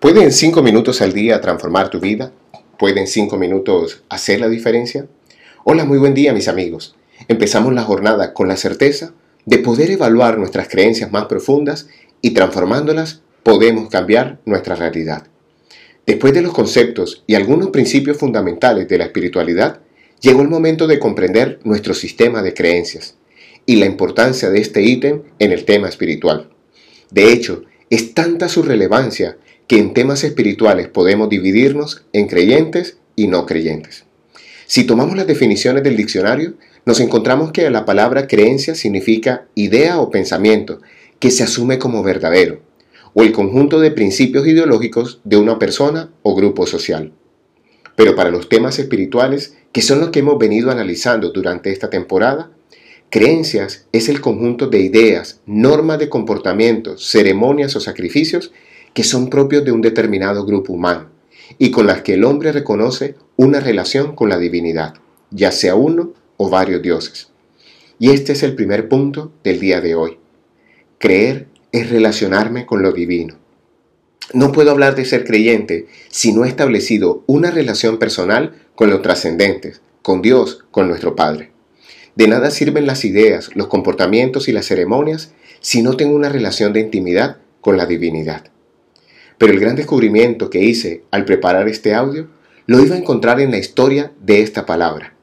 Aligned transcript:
¿Pueden 0.00 0.32
cinco 0.32 0.62
minutos 0.62 1.02
al 1.02 1.12
día 1.12 1.42
transformar 1.42 1.90
tu 1.90 2.00
vida? 2.00 2.32
¿Pueden 2.78 3.06
cinco 3.06 3.36
minutos 3.36 4.02
hacer 4.08 4.40
la 4.40 4.48
diferencia? 4.48 5.06
Hola, 5.62 5.84
muy 5.84 5.98
buen 5.98 6.14
día 6.14 6.32
mis 6.32 6.48
amigos. 6.48 6.96
Empezamos 7.28 7.74
la 7.74 7.82
jornada 7.82 8.32
con 8.32 8.48
la 8.48 8.56
certeza 8.56 9.12
de 9.44 9.58
poder 9.58 9.90
evaluar 9.90 10.38
nuestras 10.38 10.68
creencias 10.68 11.12
más 11.12 11.26
profundas 11.26 11.88
y 12.22 12.30
transformándolas 12.30 13.20
podemos 13.42 13.90
cambiar 13.90 14.40
nuestra 14.46 14.74
realidad. 14.74 15.26
Después 16.06 16.32
de 16.32 16.40
los 16.40 16.54
conceptos 16.54 17.22
y 17.26 17.34
algunos 17.34 17.68
principios 17.68 18.16
fundamentales 18.16 18.88
de 18.88 18.96
la 18.96 19.04
espiritualidad, 19.04 19.80
llegó 20.22 20.40
el 20.40 20.48
momento 20.48 20.86
de 20.86 20.98
comprender 20.98 21.60
nuestro 21.62 21.92
sistema 21.92 22.40
de 22.40 22.54
creencias 22.54 23.16
y 23.66 23.76
la 23.76 23.84
importancia 23.84 24.48
de 24.48 24.62
este 24.62 24.80
ítem 24.80 25.24
en 25.38 25.52
el 25.52 25.66
tema 25.66 25.90
espiritual. 25.90 26.48
De 27.10 27.34
hecho, 27.34 27.64
es 27.90 28.14
tanta 28.14 28.48
su 28.48 28.62
relevancia 28.62 29.36
que 29.70 29.78
en 29.78 29.94
temas 29.94 30.24
espirituales 30.24 30.88
podemos 30.88 31.28
dividirnos 31.28 32.04
en 32.12 32.26
creyentes 32.26 32.96
y 33.14 33.28
no 33.28 33.46
creyentes. 33.46 34.02
Si 34.66 34.82
tomamos 34.82 35.16
las 35.16 35.28
definiciones 35.28 35.84
del 35.84 35.96
diccionario, 35.96 36.54
nos 36.86 36.98
encontramos 36.98 37.52
que 37.52 37.70
la 37.70 37.84
palabra 37.84 38.26
creencia 38.26 38.74
significa 38.74 39.46
idea 39.54 40.00
o 40.00 40.10
pensamiento 40.10 40.80
que 41.20 41.30
se 41.30 41.44
asume 41.44 41.78
como 41.78 42.02
verdadero, 42.02 42.58
o 43.14 43.22
el 43.22 43.30
conjunto 43.30 43.78
de 43.78 43.92
principios 43.92 44.44
ideológicos 44.48 45.20
de 45.22 45.36
una 45.36 45.60
persona 45.60 46.10
o 46.24 46.34
grupo 46.34 46.66
social. 46.66 47.12
Pero 47.94 48.16
para 48.16 48.30
los 48.30 48.48
temas 48.48 48.76
espirituales, 48.80 49.56
que 49.70 49.82
son 49.82 50.00
los 50.00 50.08
que 50.08 50.18
hemos 50.18 50.36
venido 50.36 50.72
analizando 50.72 51.30
durante 51.30 51.70
esta 51.70 51.90
temporada, 51.90 52.50
creencias 53.08 53.86
es 53.92 54.08
el 54.08 54.20
conjunto 54.20 54.66
de 54.66 54.80
ideas, 54.80 55.42
normas 55.46 56.00
de 56.00 56.08
comportamiento, 56.08 56.98
ceremonias 56.98 57.76
o 57.76 57.80
sacrificios 57.80 58.50
que 58.94 59.04
son 59.04 59.30
propios 59.30 59.64
de 59.64 59.72
un 59.72 59.80
determinado 59.80 60.44
grupo 60.44 60.72
humano 60.72 61.08
y 61.58 61.70
con 61.70 61.86
las 61.86 62.02
que 62.02 62.14
el 62.14 62.24
hombre 62.24 62.52
reconoce 62.52 63.16
una 63.36 63.60
relación 63.60 64.14
con 64.14 64.28
la 64.28 64.38
divinidad, 64.38 64.94
ya 65.30 65.52
sea 65.52 65.74
uno 65.74 66.12
o 66.36 66.48
varios 66.48 66.82
dioses. 66.82 67.28
Y 67.98 68.10
este 68.10 68.32
es 68.32 68.42
el 68.42 68.54
primer 68.54 68.88
punto 68.88 69.32
del 69.44 69.60
día 69.60 69.80
de 69.80 69.94
hoy. 69.94 70.18
Creer 70.98 71.48
es 71.72 71.90
relacionarme 71.90 72.66
con 72.66 72.82
lo 72.82 72.92
divino. 72.92 73.36
No 74.32 74.52
puedo 74.52 74.70
hablar 74.70 74.94
de 74.94 75.04
ser 75.04 75.24
creyente 75.24 75.86
si 76.08 76.32
no 76.32 76.44
he 76.44 76.48
establecido 76.48 77.24
una 77.26 77.50
relación 77.50 77.98
personal 77.98 78.54
con 78.74 78.90
lo 78.90 79.00
trascendente, 79.00 79.74
con 80.02 80.22
Dios, 80.22 80.64
con 80.70 80.88
nuestro 80.88 81.16
Padre. 81.16 81.52
De 82.14 82.28
nada 82.28 82.50
sirven 82.50 82.86
las 82.86 83.04
ideas, 83.04 83.50
los 83.54 83.66
comportamientos 83.66 84.48
y 84.48 84.52
las 84.52 84.66
ceremonias 84.66 85.32
si 85.60 85.82
no 85.82 85.96
tengo 85.96 86.14
una 86.14 86.28
relación 86.28 86.72
de 86.72 86.80
intimidad 86.80 87.38
con 87.60 87.76
la 87.76 87.86
divinidad. 87.86 88.44
Pero 89.40 89.54
el 89.54 89.58
gran 89.58 89.74
descubrimiento 89.74 90.50
que 90.50 90.62
hice 90.62 91.04
al 91.10 91.24
preparar 91.24 91.66
este 91.66 91.94
audio 91.94 92.28
lo 92.66 92.78
iba 92.84 92.94
a 92.94 92.98
encontrar 92.98 93.40
en 93.40 93.50
la 93.50 93.56
historia 93.56 94.12
de 94.20 94.42
esta 94.42 94.66
palabra. 94.66 95.14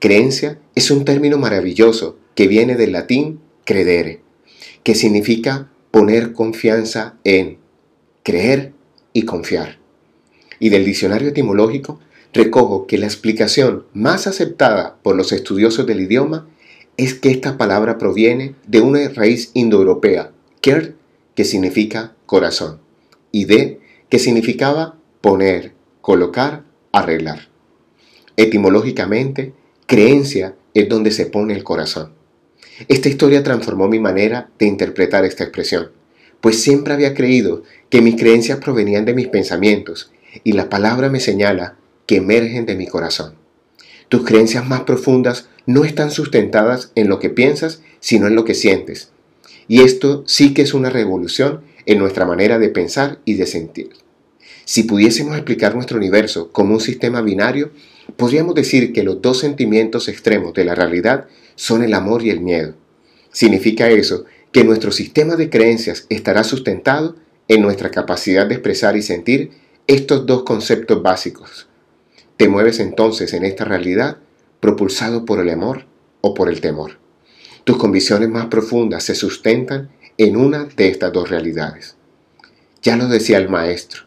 Creencia 0.00 0.58
es 0.74 0.90
un 0.90 1.04
término 1.04 1.38
maravilloso 1.38 2.18
que 2.34 2.48
viene 2.48 2.74
del 2.74 2.90
latín 2.90 3.38
credere, 3.64 4.20
que 4.82 4.96
significa 4.96 5.70
poner 5.92 6.32
confianza 6.32 7.18
en, 7.22 7.58
creer 8.24 8.72
y 9.12 9.22
confiar. 9.22 9.78
Y 10.58 10.70
del 10.70 10.84
diccionario 10.84 11.28
etimológico 11.28 12.00
recojo 12.32 12.88
que 12.88 12.98
la 12.98 13.06
explicación 13.06 13.84
más 13.94 14.26
aceptada 14.26 14.98
por 15.04 15.14
los 15.14 15.30
estudiosos 15.30 15.86
del 15.86 16.00
idioma 16.00 16.48
es 16.96 17.14
que 17.14 17.30
esta 17.30 17.56
palabra 17.56 17.96
proviene 17.96 18.56
de 18.66 18.80
una 18.80 19.08
raíz 19.08 19.52
indoeuropea, 19.54 20.32
ker, 20.60 20.96
que 21.36 21.44
significa 21.44 22.16
corazón 22.26 22.84
y 23.36 23.44
de, 23.44 23.80
que 24.08 24.18
significaba 24.18 24.96
poner, 25.20 25.74
colocar, 26.00 26.64
arreglar. 26.90 27.50
Etimológicamente, 28.38 29.52
creencia 29.84 30.54
es 30.72 30.88
donde 30.88 31.10
se 31.10 31.26
pone 31.26 31.52
el 31.52 31.62
corazón. 31.62 32.14
Esta 32.88 33.10
historia 33.10 33.42
transformó 33.42 33.88
mi 33.88 34.00
manera 34.00 34.48
de 34.58 34.64
interpretar 34.64 35.26
esta 35.26 35.44
expresión, 35.44 35.90
pues 36.40 36.62
siempre 36.62 36.94
había 36.94 37.12
creído 37.12 37.62
que 37.90 38.00
mis 38.00 38.16
creencias 38.16 38.58
provenían 38.58 39.04
de 39.04 39.12
mis 39.12 39.28
pensamientos 39.28 40.10
y 40.42 40.52
la 40.52 40.70
palabra 40.70 41.10
me 41.10 41.20
señala 41.20 41.76
que 42.06 42.16
emergen 42.16 42.64
de 42.64 42.74
mi 42.74 42.86
corazón. 42.86 43.34
Tus 44.08 44.24
creencias 44.24 44.66
más 44.66 44.84
profundas 44.84 45.50
no 45.66 45.84
están 45.84 46.10
sustentadas 46.10 46.90
en 46.94 47.10
lo 47.10 47.18
que 47.18 47.28
piensas, 47.28 47.82
sino 48.00 48.28
en 48.28 48.34
lo 48.34 48.46
que 48.46 48.54
sientes. 48.54 49.10
Y 49.68 49.82
esto 49.82 50.24
sí 50.26 50.54
que 50.54 50.62
es 50.62 50.72
una 50.72 50.88
revolución 50.88 51.60
en 51.86 51.98
nuestra 51.98 52.26
manera 52.26 52.58
de 52.58 52.68
pensar 52.68 53.20
y 53.24 53.34
de 53.34 53.46
sentir. 53.46 53.90
Si 54.64 54.82
pudiésemos 54.82 55.36
explicar 55.36 55.74
nuestro 55.74 55.96
universo 55.96 56.50
como 56.52 56.74
un 56.74 56.80
sistema 56.80 57.22
binario, 57.22 57.70
podríamos 58.16 58.54
decir 58.54 58.92
que 58.92 59.04
los 59.04 59.22
dos 59.22 59.38
sentimientos 59.38 60.08
extremos 60.08 60.54
de 60.54 60.64
la 60.64 60.74
realidad 60.74 61.26
son 61.54 61.82
el 61.82 61.94
amor 61.94 62.24
y 62.24 62.30
el 62.30 62.40
miedo. 62.40 62.74
Significa 63.30 63.88
eso 63.88 64.24
que 64.52 64.64
nuestro 64.64 64.90
sistema 64.90 65.36
de 65.36 65.50
creencias 65.50 66.06
estará 66.08 66.42
sustentado 66.42 67.16
en 67.48 67.62
nuestra 67.62 67.90
capacidad 67.90 68.46
de 68.46 68.54
expresar 68.54 68.96
y 68.96 69.02
sentir 69.02 69.50
estos 69.86 70.26
dos 70.26 70.42
conceptos 70.42 71.02
básicos. 71.02 71.68
Te 72.36 72.48
mueves 72.48 72.80
entonces 72.80 73.32
en 73.34 73.44
esta 73.44 73.64
realidad 73.64 74.18
propulsado 74.60 75.24
por 75.24 75.38
el 75.38 75.50
amor 75.50 75.86
o 76.22 76.34
por 76.34 76.48
el 76.48 76.60
temor. 76.60 76.98
Tus 77.64 77.76
convicciones 77.76 78.28
más 78.28 78.46
profundas 78.46 79.04
se 79.04 79.14
sustentan 79.14 79.90
en 80.18 80.36
una 80.36 80.64
de 80.64 80.88
estas 80.88 81.12
dos 81.12 81.28
realidades. 81.28 81.96
Ya 82.80 82.96
lo 82.96 83.08
decía 83.08 83.36
el 83.36 83.50
maestro, 83.50 84.02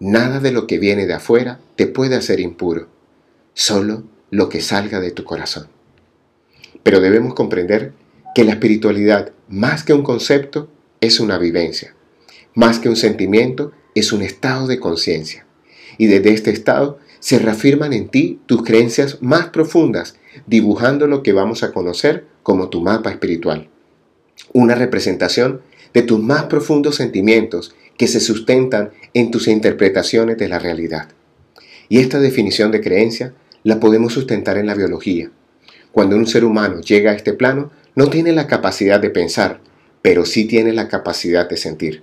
nada 0.00 0.40
de 0.40 0.50
lo 0.50 0.66
que 0.66 0.78
viene 0.78 1.06
de 1.06 1.14
afuera 1.14 1.60
te 1.76 1.86
puede 1.86 2.16
hacer 2.16 2.40
impuro, 2.40 2.88
solo 3.54 4.02
lo 4.30 4.48
que 4.48 4.60
salga 4.60 4.98
de 4.98 5.12
tu 5.12 5.22
corazón. 5.22 5.68
Pero 6.82 7.00
debemos 7.00 7.34
comprender 7.34 7.92
que 8.34 8.44
la 8.44 8.52
espiritualidad, 8.52 9.32
más 9.48 9.84
que 9.84 9.92
un 9.92 10.02
concepto, 10.02 10.68
es 11.00 11.20
una 11.20 11.38
vivencia, 11.38 11.94
más 12.54 12.80
que 12.80 12.88
un 12.88 12.96
sentimiento, 12.96 13.72
es 13.94 14.12
un 14.12 14.22
estado 14.22 14.66
de 14.66 14.80
conciencia. 14.80 15.46
Y 15.96 16.06
desde 16.06 16.34
este 16.34 16.50
estado 16.50 16.98
se 17.20 17.38
reafirman 17.38 17.92
en 17.92 18.08
ti 18.08 18.40
tus 18.46 18.62
creencias 18.64 19.18
más 19.22 19.48
profundas, 19.48 20.16
dibujando 20.46 21.06
lo 21.06 21.22
que 21.22 21.32
vamos 21.32 21.62
a 21.62 21.72
conocer 21.72 22.26
como 22.42 22.68
tu 22.68 22.82
mapa 22.82 23.10
espiritual 23.10 23.70
una 24.52 24.74
representación 24.74 25.60
de 25.94 26.02
tus 26.02 26.22
más 26.22 26.44
profundos 26.44 26.96
sentimientos 26.96 27.74
que 27.96 28.06
se 28.06 28.20
sustentan 28.20 28.90
en 29.14 29.30
tus 29.30 29.48
interpretaciones 29.48 30.36
de 30.36 30.48
la 30.48 30.58
realidad. 30.58 31.08
Y 31.88 31.98
esta 31.98 32.18
definición 32.18 32.70
de 32.70 32.80
creencia 32.80 33.32
la 33.62 33.80
podemos 33.80 34.12
sustentar 34.12 34.58
en 34.58 34.66
la 34.66 34.74
biología. 34.74 35.30
Cuando 35.92 36.16
un 36.16 36.26
ser 36.26 36.44
humano 36.44 36.80
llega 36.80 37.12
a 37.12 37.14
este 37.14 37.32
plano, 37.32 37.70
no 37.94 38.10
tiene 38.10 38.32
la 38.32 38.46
capacidad 38.46 39.00
de 39.00 39.10
pensar, 39.10 39.60
pero 40.02 40.26
sí 40.26 40.44
tiene 40.44 40.72
la 40.72 40.88
capacidad 40.88 41.48
de 41.48 41.56
sentir. 41.56 42.02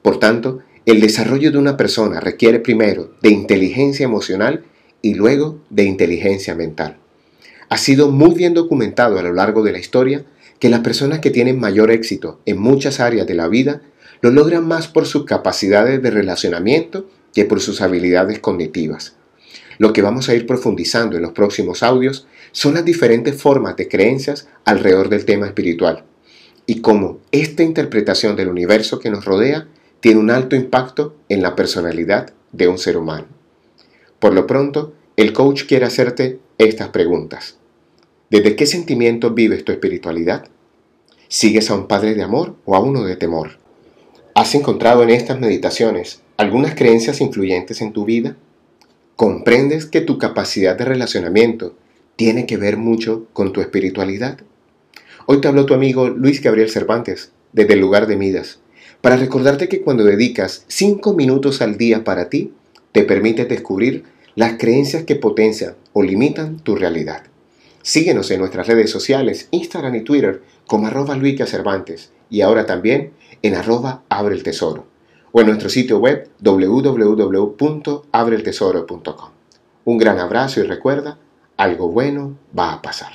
Por 0.00 0.18
tanto, 0.18 0.60
el 0.86 1.00
desarrollo 1.00 1.50
de 1.52 1.58
una 1.58 1.76
persona 1.76 2.20
requiere 2.20 2.60
primero 2.60 3.12
de 3.20 3.30
inteligencia 3.30 4.04
emocional 4.04 4.64
y 5.02 5.14
luego 5.14 5.60
de 5.68 5.84
inteligencia 5.84 6.54
mental. 6.54 6.96
Ha 7.68 7.76
sido 7.76 8.10
muy 8.10 8.34
bien 8.34 8.54
documentado 8.54 9.18
a 9.18 9.22
lo 9.22 9.32
largo 9.32 9.62
de 9.62 9.72
la 9.72 9.78
historia 9.78 10.24
que 10.58 10.68
las 10.68 10.80
personas 10.80 11.20
que 11.20 11.30
tienen 11.30 11.60
mayor 11.60 11.90
éxito 11.90 12.40
en 12.46 12.58
muchas 12.58 13.00
áreas 13.00 13.26
de 13.26 13.34
la 13.34 13.48
vida 13.48 13.82
lo 14.20 14.30
logran 14.30 14.66
más 14.66 14.88
por 14.88 15.06
sus 15.06 15.24
capacidades 15.24 16.02
de 16.02 16.10
relacionamiento 16.10 17.08
que 17.34 17.44
por 17.44 17.60
sus 17.60 17.82
habilidades 17.82 18.38
cognitivas. 18.38 19.16
Lo 19.78 19.92
que 19.92 20.02
vamos 20.02 20.28
a 20.28 20.34
ir 20.34 20.46
profundizando 20.46 21.16
en 21.16 21.22
los 21.22 21.32
próximos 21.32 21.82
audios 21.82 22.26
son 22.52 22.74
las 22.74 22.84
diferentes 22.84 23.40
formas 23.40 23.76
de 23.76 23.88
creencias 23.88 24.48
alrededor 24.64 25.10
del 25.10 25.26
tema 25.26 25.46
espiritual 25.46 26.04
y 26.66 26.80
cómo 26.80 27.20
esta 27.30 27.62
interpretación 27.62 28.36
del 28.36 28.48
universo 28.48 28.98
que 28.98 29.10
nos 29.10 29.24
rodea 29.24 29.68
tiene 30.00 30.20
un 30.20 30.30
alto 30.30 30.56
impacto 30.56 31.16
en 31.28 31.42
la 31.42 31.54
personalidad 31.54 32.32
de 32.52 32.68
un 32.68 32.78
ser 32.78 32.96
humano. 32.96 33.26
Por 34.18 34.34
lo 34.34 34.46
pronto, 34.46 34.94
el 35.16 35.32
coach 35.32 35.64
quiere 35.66 35.84
hacerte 35.84 36.40
estas 36.58 36.88
preguntas. 36.88 37.58
¿Desde 38.30 38.56
qué 38.56 38.66
sentimiento 38.66 39.32
vives 39.32 39.64
tu 39.64 39.72
espiritualidad? 39.72 40.48
¿Sigues 41.28 41.70
a 41.70 41.74
un 41.74 41.88
padre 41.88 42.14
de 42.14 42.22
amor 42.22 42.54
o 42.64 42.76
a 42.76 42.80
uno 42.80 43.02
de 43.02 43.16
temor? 43.16 43.58
¿Has 44.34 44.54
encontrado 44.54 45.02
en 45.02 45.10
estas 45.10 45.40
meditaciones 45.40 46.20
algunas 46.36 46.76
creencias 46.76 47.20
influyentes 47.20 47.80
en 47.80 47.92
tu 47.92 48.04
vida? 48.04 48.36
¿Comprendes 49.16 49.86
que 49.86 50.00
tu 50.00 50.18
capacidad 50.18 50.76
de 50.78 50.84
relacionamiento 50.84 51.74
tiene 52.14 52.46
que 52.46 52.56
ver 52.56 52.76
mucho 52.76 53.26
con 53.32 53.52
tu 53.52 53.60
espiritualidad? 53.60 54.38
Hoy 55.26 55.40
te 55.40 55.48
habló 55.48 55.66
tu 55.66 55.74
amigo 55.74 56.08
Luis 56.08 56.40
Gabriel 56.40 56.70
Cervantes 56.70 57.32
desde 57.52 57.74
el 57.74 57.80
lugar 57.80 58.06
de 58.06 58.16
Midas 58.16 58.60
para 59.00 59.16
recordarte 59.16 59.68
que 59.68 59.80
cuando 59.80 60.04
dedicas 60.04 60.64
5 60.68 61.12
minutos 61.14 61.60
al 61.60 61.76
día 61.76 62.04
para 62.04 62.28
ti, 62.28 62.52
te 62.92 63.02
permite 63.02 63.46
descubrir 63.46 64.04
las 64.36 64.58
creencias 64.58 65.02
que 65.02 65.16
potencian 65.16 65.74
o 65.92 66.04
limitan 66.04 66.60
tu 66.60 66.76
realidad. 66.76 67.24
Síguenos 67.86 68.30
en 68.32 68.40
nuestras 68.40 68.66
redes 68.66 68.90
sociales, 68.90 69.46
Instagram 69.52 69.94
y 69.94 70.00
Twitter 70.00 70.42
como 70.66 70.88
arroba 70.88 71.14
Luica 71.14 71.46
Cervantes 71.46 72.10
y 72.28 72.40
ahora 72.40 72.66
también 72.66 73.12
en 73.42 73.54
arroba 73.54 74.02
Abre 74.08 74.34
el 74.34 74.42
Tesoro 74.42 74.88
o 75.30 75.40
en 75.40 75.46
nuestro 75.46 75.68
sitio 75.68 75.98
web 75.98 76.28
www.abreeltesoro.com. 76.40 79.30
Un 79.84 79.98
gran 79.98 80.18
abrazo 80.18 80.58
y 80.58 80.64
recuerda, 80.64 81.20
algo 81.56 81.88
bueno 81.88 82.36
va 82.58 82.72
a 82.72 82.82
pasar. 82.82 83.12